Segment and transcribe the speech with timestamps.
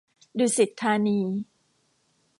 [0.37, 1.19] ดุสิตธานี